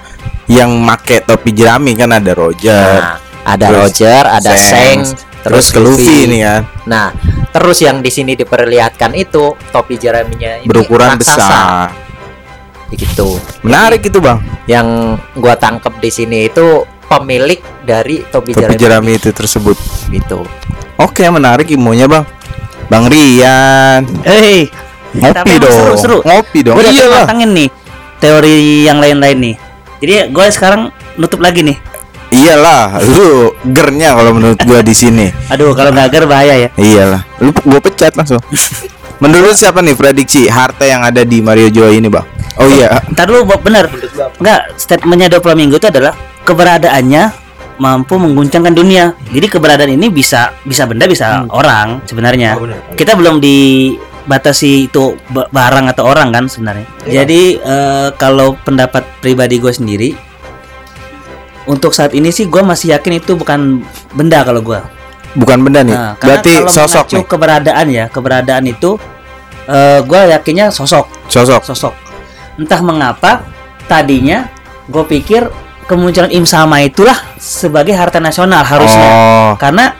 yang 0.47 0.71
make 0.79 1.19
topi 1.21 1.51
jerami 1.51 1.93
kan 1.93 2.15
ada 2.15 2.31
Roger, 2.31 2.95
nah 2.95 3.19
ada 3.49 3.67
Terus 3.73 3.81
Roger 3.81 4.23
ada 4.29 4.53
Seng 4.53 4.69
Seng, 4.69 4.99
terus 5.41 5.67
ke 5.73 5.81
Luffy 5.81 6.29
nih 6.29 6.41
kan, 6.45 6.63
Nah, 6.85 7.07
terus 7.49 7.81
yang 7.81 8.05
di 8.05 8.13
sini 8.13 8.37
diperlihatkan 8.37 9.17
itu 9.17 9.57
topi 9.73 9.97
jeraminya 9.97 10.61
ini 10.61 10.69
berukuran 10.69 11.17
raksasa, 11.17 11.37
besar. 11.41 11.89
Begitu. 12.89 13.41
Menarik 13.65 14.05
itu 14.05 14.21
bang, 14.21 14.41
Yang 14.65 15.21
gua 15.37 15.57
tangkep 15.57 16.01
di 16.01 16.11
sini 16.13 16.39
itu 16.49 16.85
pemilik 17.09 17.61
dari 17.85 18.21
topi, 18.29 18.53
topi 18.53 18.77
jerami, 18.77 18.77
jerami 18.77 19.11
itu 19.17 19.29
tersebut. 19.33 19.77
gitu. 20.13 20.45
Oke 21.01 21.25
menarik 21.33 21.69
ilmunya 21.73 22.05
bang, 22.05 22.25
Bang 22.89 23.09
Rian. 23.09 24.05
Eh, 24.25 24.69
Ngopi 25.17 25.53
dong, 25.57 25.73
seru-seru. 25.73 26.19
ngopi 26.21 26.59
dong. 26.61 26.77
gue 26.77 26.85
udah 26.85 26.93
Iya 26.93 27.47
nih 27.49 27.69
teori 28.21 28.85
yang 28.85 28.99
lain-lain 29.01 29.37
nih. 29.41 29.55
Jadi 29.99 30.13
gue 30.31 30.47
sekarang 30.53 30.93
nutup 31.17 31.41
lagi 31.41 31.65
nih. 31.65 31.77
Iyalah, 32.29 33.01
lu 33.01 33.51
gernya 33.65 34.13
kalau 34.13 34.37
menurut 34.37 34.61
gua 34.63 34.85
di 34.85 34.93
sini. 34.93 35.33
Aduh, 35.53 35.73
kalau 35.73 35.91
nggak 35.91 36.09
ger 36.13 36.25
bahaya 36.29 36.55
ya. 36.55 36.69
Iyalah, 36.77 37.23
lu 37.41 37.51
gua 37.65 37.81
pecat 37.81 38.13
langsung. 38.15 38.41
Menurut 39.19 39.59
siapa 39.59 39.83
nih 39.83 39.99
prediksi 39.99 40.47
harta 40.47 40.87
yang 40.87 41.03
ada 41.03 41.27
di 41.27 41.43
Mario 41.43 41.67
Joy 41.75 41.99
ini 41.99 42.07
bang? 42.07 42.23
Oh 42.55 42.71
iya, 42.71 43.03
Ntar 43.11 43.27
dulu 43.27 43.51
Bob, 43.51 43.67
bener. 43.67 43.91
Enggak, 44.39 44.79
statementnya 44.79 45.27
Dua 45.27 45.43
Flamingo 45.43 45.75
itu 45.75 45.91
adalah 45.91 46.15
keberadaannya 46.47 47.23
mampu 47.79 48.15
mengguncangkan 48.15 48.75
dunia. 48.75 49.15
Jadi 49.31 49.47
keberadaan 49.47 49.91
ini 49.91 50.07
bisa 50.11 50.55
bisa 50.63 50.87
benda 50.87 51.07
bisa 51.11 51.47
orang 51.51 52.03
sebenarnya. 52.07 52.59
Kita 52.95 53.15
belum 53.15 53.39
dibatasi 53.39 54.87
itu 54.87 55.19
ba- 55.31 55.51
barang 55.51 55.87
atau 55.91 56.07
orang 56.07 56.31
kan 56.31 56.45
sebenarnya. 56.47 56.87
Jadi 57.03 57.59
eh, 57.59 58.09
kalau 58.15 58.55
pendapat 58.55 59.03
pribadi 59.19 59.59
gue 59.59 59.71
sendiri 59.71 60.11
untuk 61.69 61.93
saat 61.93 62.17
ini 62.17 62.33
sih 62.33 62.49
gue 62.49 62.65
masih 62.65 62.97
yakin 62.97 63.21
itu 63.21 63.37
bukan 63.37 63.85
benda 64.17 64.41
kalau 64.43 64.65
gue. 64.65 64.81
bukan 65.37 65.61
benda 65.61 65.85
nih. 65.85 65.93
Nah, 65.95 66.13
Berarti 66.17 66.53
kalau 66.57 66.73
sosok 66.73 67.07
nih. 67.13 67.25
keberadaan 67.29 67.87
ya, 67.93 68.05
keberadaan 68.09 68.65
itu 68.67 68.97
eh 69.69 70.01
gue 70.01 70.21
yakinnya 70.33 70.73
sosok, 70.73 71.05
Sosok. 71.29 71.61
sosok. 71.63 71.95
Entah 72.57 72.81
mengapa 72.81 73.45
tadinya 73.85 74.49
gue 74.89 75.05
pikir 75.05 75.47
kemunculan 75.85 76.33
Im 76.33 76.49
Sama 76.49 76.81
itulah 76.81 77.15
sebagai 77.37 77.93
harta 77.93 78.19
nasional 78.19 78.65
harusnya. 78.65 79.09
Oh, 79.13 79.53
Karena 79.61 79.93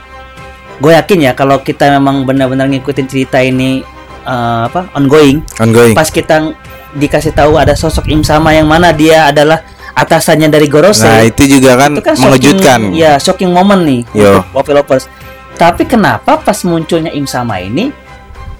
gue 0.81 0.97
yakin 0.97 1.19
ya 1.21 1.31
kalau 1.37 1.61
kita 1.61 1.93
memang 1.93 2.25
benar-benar 2.25 2.65
ngikutin 2.65 3.05
cerita 3.05 3.37
ini 3.37 3.85
eh, 4.25 4.61
apa 4.65 4.89
ongoing, 4.97 5.45
ongoing. 5.61 5.93
pas 5.93 6.09
kita 6.09 6.57
dikasih 6.89 7.37
tahu 7.37 7.53
ada 7.55 7.77
sosok 7.77 8.09
Im 8.09 8.25
Sama 8.25 8.57
yang 8.57 8.65
mana 8.65 8.89
dia 8.89 9.29
adalah 9.29 9.61
atasannya 9.99 10.47
dari 10.47 10.65
Gorose. 10.65 11.03
Nah, 11.03 11.21
itu 11.21 11.43
juga 11.45 11.75
kan, 11.75 11.91
itu 11.91 12.01
kan 12.01 12.15
mengejutkan. 12.15 12.79
shocking, 12.87 12.95
ya 12.95 13.11
shocking 13.17 13.51
moment 13.51 13.83
nih 13.83 14.01
Yo. 14.11 14.39
Poppy 14.49 14.71
Lovers. 14.71 15.05
Tapi 15.53 15.83
kenapa 15.83 16.39
pas 16.39 16.55
munculnya 16.63 17.11
Im 17.11 17.23
Sama 17.23 17.59
ini 17.59 17.91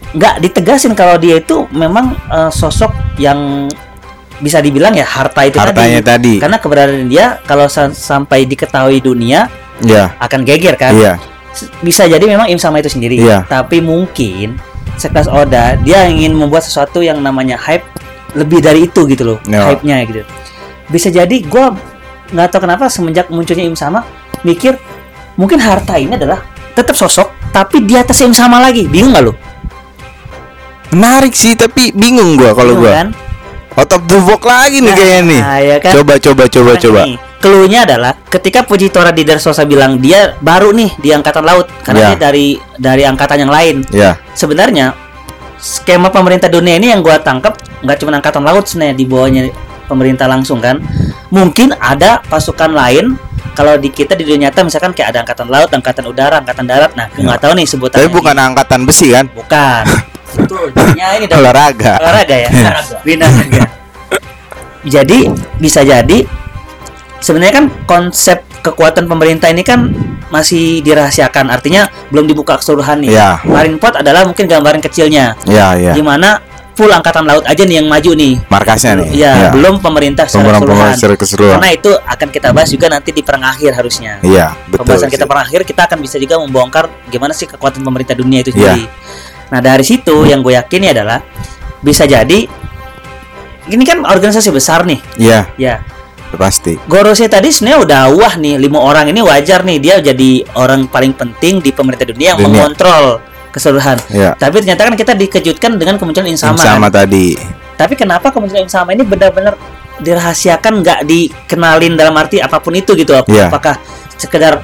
nggak 0.10 0.41
ditegasin 0.41 0.91
kalau 0.93 1.15
dia 1.15 1.38
itu 1.38 1.69
memang 1.69 2.12
eh, 2.27 2.50
sosok 2.50 2.91
yang 3.15 3.69
bisa 4.38 4.58
dibilang 4.58 4.91
ya 4.91 5.03
harta 5.03 5.43
itu 5.43 5.55
Hartanya 5.55 6.00
tadi. 6.00 6.39
tadi. 6.39 6.43
Karena 6.43 6.58
keberadaan 6.58 7.08
dia 7.08 7.39
kalau 7.43 7.67
sa- 7.67 7.91
sampai 7.91 8.43
diketahui 8.43 9.00
dunia 9.00 9.48
Ya, 9.79 10.12
akan 10.17 10.43
geger 10.43 10.75
kan. 10.75 10.91
iya. 10.91 11.15
S- 11.51 11.67
Bisa 11.79 12.03
jadi 12.03 12.24
memang 12.25 12.48
Im 12.48 12.55
Sama 12.55 12.79
itu 12.79 12.88
sendiri. 12.88 13.15
Iya. 13.15 13.43
Tapi 13.43 13.79
mungkin 13.79 14.60
sekelas 14.96 15.27
Oda 15.27 15.79
dia 15.79 16.03
ingin 16.03 16.31
membuat 16.34 16.63
sesuatu 16.63 17.00
yang 17.00 17.19
namanya 17.19 17.55
hype 17.55 17.84
lebih 18.31 18.60
dari 18.60 18.86
itu 18.86 19.03
gitu 19.05 19.24
loh. 19.25 19.39
Ya. 19.43 19.67
Hype-nya 19.67 20.03
gitu. 20.03 20.24
Bisa 20.89 21.08
jadi 21.08 21.36
gua 21.46 21.74
nggak 22.29 22.48
tahu 22.50 22.65
kenapa 22.65 22.89
semenjak 22.89 23.29
munculnya 23.29 23.65
Im 23.65 23.74
Sama 23.74 24.05
mikir 24.41 24.77
mungkin 25.34 25.58
harta 25.58 25.98
ini 25.98 26.13
adalah 26.13 26.41
tetap 26.74 26.93
sosok 26.93 27.29
tapi 27.50 27.81
di 27.81 27.93
atas 27.93 28.17
Im 28.22 28.34
Sama 28.34 28.58
lagi. 28.58 28.86
Bingung 28.86 29.13
nggak 29.13 29.25
lo? 29.25 29.34
Menarik 30.89 31.38
sih, 31.38 31.53
tapi 31.53 31.93
bingung 31.93 32.34
gua 32.34 32.58
kalau 32.58 32.74
gua. 32.74 33.05
kan? 33.05 33.08
Out 33.77 33.93
of 33.93 34.01
the 34.10 34.17
box 34.25 34.41
lagi 34.43 34.81
nih 34.81 34.91
kayaknya 34.91 35.22
nih. 35.24 35.39
Nah, 35.39 35.60
ya 35.62 35.77
kan? 35.77 35.91
Coba 35.93 36.13
coba 36.17 36.43
coba 36.50 36.72
Nah, 36.74 36.81
coba. 36.81 37.00
ini, 37.05 37.15
Cluenya 37.39 37.79
adalah 37.88 38.12
ketika 38.27 38.65
Pujitora 38.65 39.13
di 39.13 39.24
Darsosa 39.24 39.63
bilang 39.63 40.01
dia 40.01 40.36
baru 40.41 40.74
nih 40.75 40.91
di 41.00 41.13
angkatan 41.13 41.46
laut 41.46 41.69
karena 41.86 42.00
Ya. 42.01 42.08
dia 42.12 42.17
dari 42.19 42.48
dari 42.75 43.03
angkatan 43.05 43.46
yang 43.48 43.53
lain. 43.53 43.86
Ya. 43.93 44.17
sebenarnya 44.34 44.98
skema 45.55 46.10
pemerintah 46.10 46.50
dunia 46.50 46.75
ini 46.75 46.91
yang 46.91 47.00
gua 47.00 47.22
tangkap 47.22 47.55
nggak 47.79 47.98
cuma 48.01 48.17
angkatan 48.17 48.43
laut 48.43 48.65
sebenarnya 48.67 48.96
di 48.98 49.05
bawahnya 49.08 49.41
pemerintah 49.89 50.29
langsung 50.29 50.62
kan. 50.62 50.77
Mungkin 51.34 51.74
ada 51.81 52.22
pasukan 52.29 52.69
lain 52.69 53.17
kalau 53.58 53.75
di 53.75 53.89
kita 53.89 54.13
di 54.13 54.24
dunia 54.24 54.48
nyata 54.48 54.62
misalkan 54.63 54.93
kayak 54.93 55.12
ada 55.12 55.19
angkatan 55.25 55.48
laut 55.50 55.69
angkatan 55.74 56.05
udara 56.05 56.39
angkatan 56.39 56.65
darat. 56.69 56.93
Nah 56.93 57.10
gue 57.10 57.25
nggak 57.25 57.41
tahu 57.41 57.53
nih 57.58 57.65
sebutannya 57.65 58.05
Tapi 58.05 58.13
bukan 58.13 58.36
angkatan 58.38 58.81
besi 58.86 59.08
kan? 59.12 59.25
bukan. 59.34 59.84
Itu 60.46 60.58
jadinya 60.77 61.08
ini 61.17 61.25
dong 61.25 61.41
Olahraga. 61.41 61.98
olahraga 61.98 62.36
ya? 62.38 62.50
Binaraga. 63.01 63.65
jadi 64.86 65.27
bisa 65.58 65.81
jadi 65.81 66.24
sebenarnya 67.19 67.53
kan 67.60 67.65
konsep 67.84 68.46
kekuatan 68.62 69.10
pemerintah 69.10 69.50
ini 69.51 69.65
kan 69.65 69.89
masih 70.29 70.79
dirahasiakan. 70.86 71.50
Artinya 71.50 71.89
belum 72.13 72.29
dibuka 72.29 72.62
keseluruhan 72.62 73.01
nih. 73.03 73.17
Ya. 73.17 73.41
Marineford 73.43 74.00
adalah 74.05 74.24
mungkin 74.24 74.46
gambaran 74.46 74.79
kecilnya. 74.79 75.36
Ya, 75.50 75.74
ya. 75.75 75.91
di 75.98 76.03
mana 76.05 76.39
full 76.79 76.88
angkatan 76.89 77.27
laut 77.27 77.43
aja 77.43 77.59
nih 77.59 77.75
yang 77.75 77.88
maju 77.88 78.12
nih 78.15 78.39
Markasnya 78.48 78.91
nih. 78.95 79.07
ya, 79.12 79.51
belum 79.51 79.83
pemerintah 79.83 80.24
secara 80.25 80.55
keseluruhan 80.55 80.91
secara 80.95 81.15
keseluruhan. 81.19 81.53
karena 81.59 81.69
itu 81.75 81.91
akan 81.91 82.27
kita 82.31 82.48
bahas 82.50 82.69
juga 82.71 82.88
nanti 82.88 83.09
di 83.12 83.19
perang 83.19 83.43
akhir 83.43 83.75
harusnya 83.75 84.24
Iya, 84.24 84.55
betul. 84.65 84.88
pembahasan 84.88 85.09
kita 85.09 85.19
sih. 85.19 85.29
perang 85.29 85.43
akhir 85.43 85.62
kita 85.67 85.81
akan 85.83 85.98
bisa 86.00 86.15
juga 86.15 86.36
membongkar 86.39 86.88
gimana 87.05 87.36
sih 87.36 87.45
kekuatan 87.45 87.83
pemerintah 87.83 88.15
dunia 88.15 88.39
itu 88.39 88.55
Iya. 88.55 88.79
sendiri 88.79 88.83
nah 89.50 89.59
dari 89.59 89.83
situ 89.83 90.24
yang 90.24 90.39
gue 90.39 90.55
yakini 90.55 90.88
adalah 90.89 91.19
bisa 91.81 92.07
jadi 92.07 92.48
ini 93.67 93.83
kan 93.83 94.01
organisasi 94.01 94.50
besar 94.50 94.88
nih 94.88 95.00
Iya, 95.19 95.51
ya 95.55 95.75
pasti. 96.31 96.77
Gorose 96.86 97.25
tadi 97.25 97.50
sebenarnya 97.50 97.79
udah 97.81 98.01
wah 98.13 98.33
nih 98.36 98.55
lima 98.55 98.77
orang 98.77 99.09
ini 99.09 99.17
wajar 99.19 99.65
nih 99.65 99.77
dia 99.77 99.95
jadi 100.00 100.45
orang 100.53 100.86
paling 100.86 101.12
penting 101.12 101.57
di 101.57 101.74
pemerintah 101.74 102.05
dunia 102.05 102.31
yang 102.31 102.39
Dunia. 102.39 102.50
mengontrol 102.55 103.17
keseluruhan 103.50 103.98
Iya. 104.08 104.34
tapi 104.36 104.62
ternyata 104.62 104.82
kan 104.84 104.94
kita 104.94 105.13
dikejutkan 105.13 105.72
dengan 105.75 105.98
kemunculan 105.98 106.29
Insama 106.29 106.56
Sama 106.56 106.88
kan? 106.88 107.03
tadi. 107.03 107.34
Tapi 107.74 107.94
kenapa 107.94 108.29
kemunculan 108.29 108.63
Insama 108.63 108.91
ini 108.91 109.01
benar-benar 109.01 109.58
dirahasiakan 109.98 110.79
nggak 110.79 111.00
dikenalin 111.03 111.94
dalam 111.94 112.13
arti 112.13 112.38
apa 112.38 112.58
pun 112.58 112.72
itu 112.72 112.94
gitu? 112.94 113.12
Ap- 113.12 113.25
Iya. 113.25 113.48
Apakah 113.48 113.75
sekedar 114.13 114.62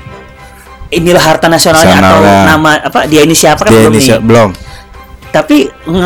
inilah 0.88 1.20
harta 1.20 1.48
nasionalnya 1.48 1.98
atau 1.98 2.20
Nasionalnya. 2.20 2.44
nama 2.46 2.72
apa 2.80 3.00
dia 3.06 3.22
ini 3.22 3.34
siapa 3.34 3.65
kan 3.65 3.72
Dia 3.72 3.84
belum 3.84 3.94
ini 3.94 4.06
belum. 4.22 4.50
Tapi 5.30 5.58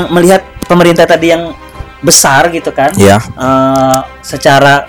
melihat 0.10 0.42
pemerintah 0.66 1.06
tadi 1.06 1.30
yang 1.30 1.54
besar 2.00 2.48
gitu 2.48 2.72
kan, 2.72 2.96
Iya. 2.96 3.20
eh, 3.20 4.00
secara 4.22 4.88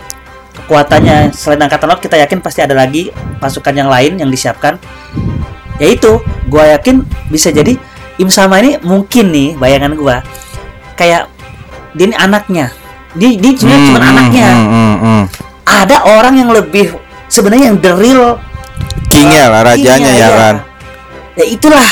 kekuatannya 0.54 1.32
selain 1.32 1.58
angkatan 1.58 1.86
laut 1.86 1.98
kita 1.98 2.14
yakin 2.16 2.38
pasti 2.38 2.60
ada 2.60 2.72
lagi 2.72 3.10
pasukan 3.36 3.74
yang 3.74 3.88
lain 3.88 4.16
yang 4.16 4.28
disiapkan. 4.28 4.78
Yaitu, 5.80 6.20
gua 6.46 6.76
yakin 6.76 7.02
bisa 7.26 7.48
jadi 7.48 7.74
Im 8.20 8.28
Sama 8.28 8.60
ini 8.60 8.76
mungkin 8.84 9.32
nih 9.32 9.56
bayangan 9.56 9.96
gua 9.96 10.20
kayak 10.94 11.24
dia 11.96 12.04
ini 12.06 12.14
anaknya. 12.14 12.68
Dia 13.16 13.32
dia 13.34 13.50
sebenarnya 13.56 13.86
cuma 13.88 13.98
Hmm, 13.98 14.10
anaknya. 14.12 14.48
hmm, 14.52 14.68
hmm, 14.68 14.96
hmm. 15.00 15.22
Ada 15.64 15.96
orang 16.04 16.34
yang 16.36 16.50
lebih 16.52 16.94
sebenarnya 17.26 17.72
yang 17.72 17.78
the 17.80 17.92
real 17.96 18.36
Kingnya 19.10 19.50
lah, 19.50 19.66
rajanya 19.66 20.12
ya 20.12 20.18
iya. 20.22 20.28
kan. 20.30 20.56
Ya 21.34 21.44
itulah 21.48 21.88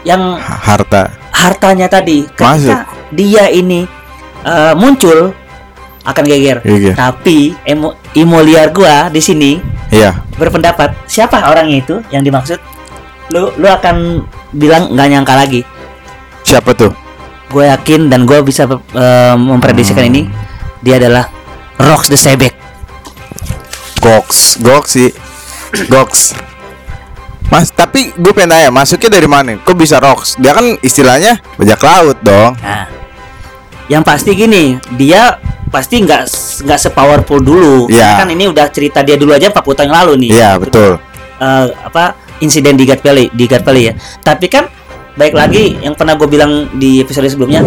yang 0.00 0.40
Harta. 0.40 1.12
hartanya 1.28 1.90
tadi 1.90 2.24
ketika 2.24 2.88
Masuk. 2.88 3.12
dia 3.12 3.50
ini 3.50 3.84
eh, 4.40 4.72
muncul 4.78 5.34
akan 6.04 6.24
geger. 6.24 6.64
Iya. 6.64 6.92
Tapi 6.96 7.52
emo, 7.64 7.92
imo 8.14 8.38
liar 8.40 8.72
gua 8.72 9.08
di 9.08 9.20
sini 9.20 9.60
Iya. 9.92 10.16
berpendapat 10.36 10.96
siapa 11.04 11.44
orangnya 11.44 11.84
itu 11.84 11.96
yang 12.08 12.24
dimaksud? 12.24 12.56
Lu 13.30 13.52
lu 13.54 13.66
akan 13.66 14.24
bilang 14.50 14.92
nggak 14.92 15.08
nyangka 15.08 15.34
lagi. 15.34 15.60
Siapa 16.42 16.72
tuh? 16.72 16.92
Gue 17.48 17.64
yakin 17.64 18.08
dan 18.08 18.24
gue 18.24 18.40
bisa 18.40 18.66
eh, 18.68 19.34
memprediksikan 19.34 20.04
Hmm. 20.04 20.12
ini 20.12 20.22
dia 20.80 20.98
adalah 20.98 21.30
Rox 21.76 22.08
the 22.08 22.18
Sebek. 22.18 22.52
Gox, 23.98 24.60
Gox 24.60 24.84
sih. 24.92 25.10
Gox. 25.88 26.36
Mas, 27.48 27.70
tapi 27.70 28.10
gue 28.10 28.32
pengen 28.32 28.50
tanya, 28.50 28.68
masuknya 28.68 29.10
dari 29.12 29.28
mana? 29.28 29.56
Kok 29.56 29.76
bisa 29.76 29.96
Rox? 29.96 30.36
Dia 30.36 30.52
kan 30.52 30.76
istilahnya 30.80 31.38
bajak 31.54 31.80
laut 31.80 32.18
dong. 32.20 32.52
Nah, 32.58 32.88
yang 33.86 34.02
pasti 34.02 34.32
gini 34.32 34.76
dia 34.92 35.38
pasti 35.68 36.00
nggak 36.00 36.22
nggak 36.64 36.80
sepowerful 36.80 37.36
dulu 37.36 37.84
Iya. 37.90 38.16
kan 38.16 38.30
ini 38.30 38.46
udah 38.46 38.70
cerita 38.70 39.02
dia 39.02 39.18
dulu 39.18 39.34
aja 39.34 39.50
40 39.50 39.60
tahun 39.74 39.86
yang 39.86 39.96
lalu 40.00 40.12
nih 40.24 40.30
Iya, 40.32 40.50
betul. 40.56 40.90
eh, 41.36 41.66
apa 41.84 42.04
insiden 42.42 42.74
di 42.74 42.88
God 42.88 43.00
Valley 43.04 43.30
di 43.30 43.44
God 43.46 43.62
Valley 43.62 43.90
ya. 43.90 43.94
Tapi 44.22 44.46
kan 44.50 44.66
baik 45.14 45.34
lagi 45.34 45.78
yang 45.78 45.94
pernah 45.94 46.18
gue 46.18 46.26
bilang 46.26 46.66
di 46.74 46.98
episode 46.98 47.30
sebelumnya 47.30 47.62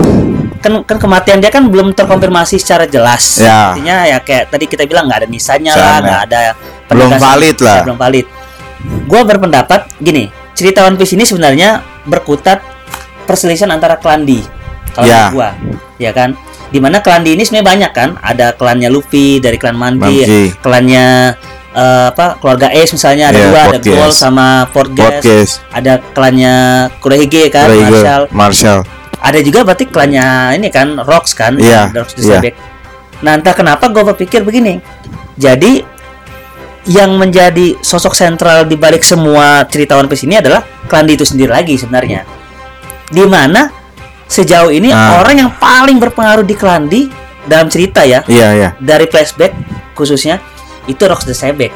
kan 0.60 0.84
kan 0.84 0.98
kematian 1.00 1.40
dia 1.40 1.48
kan 1.48 1.70
belum 1.70 1.96
terkonfirmasi 1.96 2.60
secara 2.60 2.90
jelas. 2.90 3.40
Ya. 3.40 3.72
Artinya 3.72 3.96
ya 4.04 4.18
kayak 4.20 4.52
tadi 4.52 4.66
kita 4.68 4.84
bilang 4.84 5.08
nggak 5.08 5.24
ada 5.24 5.30
nisannya 5.30 5.72
lah, 5.72 5.98
nggak 6.02 6.22
ada 6.28 6.40
Belum 6.88 7.12
valid 7.20 7.58
lah. 7.60 7.78
Ya, 7.80 7.84
belum 7.84 8.00
valid. 8.00 8.26
Gue 9.08 9.22
berpendapat 9.28 9.92
gini, 10.00 10.32
cerita 10.56 10.88
One 10.88 10.96
Piece 10.96 11.16
ini 11.16 11.28
sebenarnya 11.28 11.84
berkutat 12.08 12.64
perselisihan 13.28 13.72
antara 13.76 14.00
klan 14.00 14.24
D. 14.24 14.40
Kalau 14.96 15.06
Ya. 15.06 15.30
gua, 15.30 15.54
ya 16.02 16.10
kan? 16.16 16.34
Di 16.72 16.80
mana 16.80 17.04
klan 17.04 17.22
D 17.22 17.36
ini 17.36 17.44
sebenarnya 17.44 17.68
banyak 17.68 17.92
kan? 17.92 18.10
Ada 18.24 18.56
klannya 18.56 18.90
Luffy 18.90 19.38
dari 19.44 19.60
klan 19.60 19.76
Manji, 19.76 20.24
Manji. 20.24 20.44
klannya 20.64 21.36
eh, 21.70 22.06
apa 22.08 22.38
keluarga 22.38 22.68
Ace 22.70 22.92
misalnya 22.92 23.30
ada 23.30 23.38
Iya, 23.38 23.48
dua 23.48 23.62
ada. 23.74 23.78
Gold 23.82 24.14
sama 24.14 24.48
Fort 24.70 24.92
Gas 24.92 25.20
Podcast. 25.20 25.52
ada 25.70 26.00
klannya 26.12 26.56
Kurehige 26.98 27.50
kan 27.50 27.68
Raigo, 27.68 27.84
Marshall 27.90 28.24
Marshall. 28.32 28.80
ada 29.18 29.40
juga 29.42 29.60
berarti 29.64 29.86
klannya 29.86 30.28
ini 30.56 30.68
kan 30.70 30.96
Rocks 31.00 31.34
kan 31.34 31.58
The 31.58 31.92
Rocks 31.92 32.14
the 32.14 32.24
iya. 32.24 32.54
Nah 33.18 33.34
entah 33.34 33.52
kenapa 33.52 33.90
gue 33.90 34.04
berpikir 34.06 34.42
begini 34.42 34.78
jadi 35.34 35.82
yang 36.88 37.14
menjadi 37.14 37.76
sosok 37.78 38.16
sentral 38.16 38.64
di 38.64 38.80
balik 38.80 39.04
semua 39.04 39.68
cerita 39.68 39.94
One 39.94 40.08
Piece 40.08 40.24
ini 40.24 40.40
adalah 40.40 40.64
klan 40.88 41.04
D 41.04 41.14
itu 41.14 41.28
sendiri 41.28 41.52
lagi 41.52 41.76
sebenarnya 41.76 42.24
di 43.08 43.28
mana 43.28 43.68
sejauh 44.24 44.72
ini 44.72 44.88
Ah. 44.88 45.20
orang 45.20 45.36
yang 45.38 45.52
paling 45.54 46.00
berpengaruh 46.00 46.44
di 46.44 46.56
klan 46.56 46.88
D 46.88 47.12
dalam 47.44 47.68
cerita 47.68 48.04
ya 48.04 48.24
Iya, 48.24 48.48
iya. 48.54 48.70
dari 48.78 49.04
flashback 49.06 49.52
khususnya 49.94 50.40
itu 50.88 51.04
Rocks 51.06 51.28
the 51.28 51.36
Sebek. 51.36 51.72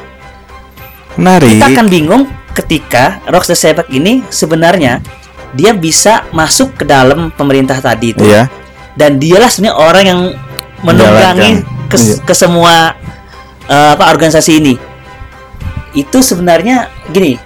Menarik. 1.20 1.60
kita 1.60 1.66
akan 1.76 1.88
bingung 1.92 2.24
ketika 2.56 3.20
Rox 3.28 3.52
the 3.52 3.58
Sebek 3.58 3.92
ini 3.92 4.24
sebenarnya 4.32 5.04
dia 5.52 5.76
bisa 5.76 6.24
masuk 6.32 6.80
ke 6.80 6.84
dalam 6.88 7.32
pemerintah 7.36 7.78
tadi 7.80 8.16
itu. 8.16 8.24
Iya. 8.24 8.48
dan 8.92 9.16
dialah 9.24 9.48
sebenarnya 9.48 9.78
orang 9.80 10.04
yang 10.04 10.22
menunggangi 10.84 11.64
ke, 11.88 11.96
Iya. 11.96 12.16
ke 12.28 12.34
semua 12.36 12.92
eh, 13.72 13.90
apa 13.96 14.12
organisasi 14.12 14.52
ini. 14.60 14.76
Itu 15.96 16.20
sebenarnya 16.20 16.92
gini 17.08 17.40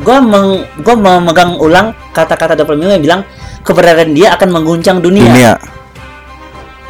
gue 0.00 0.16
meng, 0.24 0.64
gua 0.80 0.96
memegang 0.96 1.60
ulang 1.60 1.92
kata-kata 2.16 2.56
Double 2.56 2.78
Mio 2.78 2.88
yang 2.88 3.02
bilang 3.04 3.20
keberadaan 3.60 4.16
dia 4.16 4.32
akan 4.32 4.48
mengguncang 4.48 5.02
dunia, 5.04 5.28
Dunia 5.28 5.52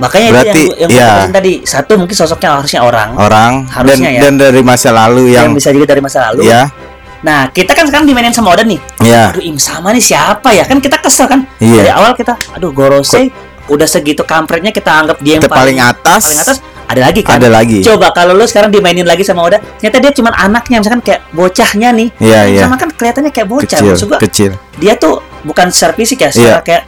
makanya 0.01 0.29
Berarti, 0.33 0.49
itu 0.57 0.63
yang, 0.73 0.81
yang 0.81 0.91
iya. 0.91 1.07
jelasin 1.07 1.33
tadi 1.33 1.53
satu 1.63 1.93
mungkin 1.95 2.17
sosoknya 2.17 2.49
harusnya 2.57 2.81
orang 2.81 3.09
orang 3.15 3.53
Harusnya 3.69 4.01
dan 4.01 4.17
ya. 4.17 4.21
dan 4.23 4.35
dari 4.41 4.63
masa 4.63 4.89
lalu 4.91 5.23
yang, 5.31 5.45
yang, 5.45 5.53
bisa 5.53 5.69
juga 5.71 5.87
dari 5.87 6.01
masa 6.01 6.19
lalu 6.27 6.49
ya, 6.49 6.73
nah 7.21 7.47
kita 7.47 7.71
kan 7.71 7.85
sekarang 7.85 8.09
dimainin 8.09 8.33
sama 8.33 8.51
Oda 8.51 8.65
nih 8.65 8.81
ya, 8.99 9.29
aduh 9.29 9.45
Im 9.45 9.61
sama 9.61 9.93
nih 9.93 10.01
siapa 10.01 10.51
ya 10.51 10.65
kan 10.65 10.81
kita 10.81 10.97
kesel 10.99 11.29
kan 11.29 11.45
Iya. 11.59 11.77
dari 11.79 11.91
awal 11.93 12.13
kita 12.15 12.33
aduh 12.51 12.73
Gorose 12.73 13.29
udah 13.69 13.85
segitu 13.85 14.25
kampretnya 14.25 14.73
kita 14.73 14.89
anggap 14.91 15.21
dia 15.21 15.37
yang 15.37 15.45
Kita 15.45 15.53
paling 15.53 15.79
atas. 15.79 16.23
paling 16.25 16.41
atas 16.41 16.57
ada 16.91 17.01
lagi 17.03 17.21
kan 17.23 17.39
ada 17.39 17.47
lagi. 17.47 17.85
coba 17.85 18.11
kalau 18.11 18.33
lu 18.33 18.43
sekarang 18.43 18.67
dimainin 18.67 19.05
lagi 19.05 19.23
sama 19.23 19.45
Oda 19.45 19.61
ternyata 19.77 20.01
dia 20.01 20.11
cuma 20.11 20.33
anaknya 20.33 20.81
misalkan 20.81 20.99
kayak 21.01 21.23
bocahnya 21.31 21.93
nih 21.93 22.09
Iya, 22.19 22.41
iya. 22.49 22.61
sama 22.65 22.75
kan 22.75 22.89
kelihatannya 22.91 23.31
kayak 23.31 23.47
bocah 23.47 23.79
Kecil, 23.79 23.93
maksud 23.95 24.07
gua 24.09 24.19
kecil. 24.19 24.51
dia 24.75 24.97
tuh 24.97 25.21
bukan 25.43 25.69
secara 25.69 25.93
fisik 25.93 26.19
ya 26.19 26.33
secara 26.33 26.59
Iya. 26.59 26.67
kayak 26.67 26.83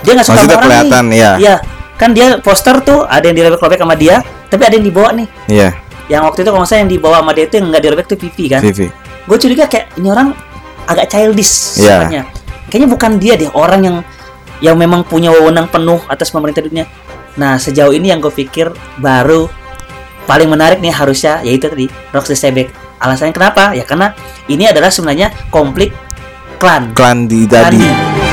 dia 0.00 0.12
nggak 0.14 0.24
suka 0.24 0.34
Maksudnya 0.34 0.48
sama 0.48 0.62
orang 0.62 0.70
kelihatan, 0.72 1.04
nih 1.04 1.18
iya. 1.18 1.32
iya 1.36 1.54
kan 2.02 2.10
dia 2.10 2.34
poster 2.38 2.82
tuh 2.82 3.06
ada 3.06 3.22
yang 3.22 3.36
dirobek-robek 3.38 3.78
sama 3.78 3.94
dia 3.94 4.18
tapi 4.50 4.66
ada 4.66 4.74
yang 4.74 4.84
dibawa 4.84 5.14
nih 5.14 5.28
Iya, 5.46 5.70
yang 6.10 6.26
waktu 6.26 6.42
itu 6.42 6.50
kalau 6.50 6.66
salah 6.66 6.82
yang 6.82 6.90
dibawa 6.90 7.22
sama 7.22 7.30
dia 7.30 7.46
itu 7.46 7.54
yang 7.56 7.70
nggak 7.70 7.82
dirobek 7.82 8.06
tuh 8.06 8.18
pipi 8.18 8.50
kan 8.50 8.58
TV. 8.60 8.90
gue 9.22 9.38
curiga 9.38 9.64
kayak 9.64 9.94
ini 9.94 10.08
orang 10.08 10.34
agak 10.82 11.06
childish 11.08 11.78
Iya. 11.78 12.02
sifatnya. 12.02 12.22
Kayaknya 12.66 12.88
bukan 12.88 13.10
dia 13.16 13.34
deh 13.36 13.50
orang 13.52 13.80
yang 13.80 13.96
yang 14.58 14.74
memang 14.74 15.04
punya 15.04 15.28
wewenang 15.28 15.68
penuh 15.68 16.02
atas 16.06 16.30
pemerintah 16.30 16.58
dunia. 16.60 16.90
Nah 17.34 17.54
sejauh 17.54 17.92
ini 17.92 18.08
yang 18.08 18.18
gue 18.18 18.32
pikir 18.32 18.66
baru 18.96 19.46
paling 20.24 20.48
menarik 20.48 20.78
nih 20.78 20.90
harusnya 20.90 21.38
yaitu 21.42 21.68
tadi 21.68 21.86
Rox 22.10 22.26
the 22.26 22.34
Sebek. 22.34 22.72
Alasannya 22.98 23.30
kenapa? 23.30 23.74
Ya 23.74 23.82
karena 23.82 24.16
ini 24.46 24.64
adalah 24.64 24.88
sebenarnya 24.88 25.30
konflik 25.48 25.94
klan. 26.56 26.90
Klan 26.94 27.26
di 27.26 27.44
tadi. 27.44 27.78
di- 27.78 28.31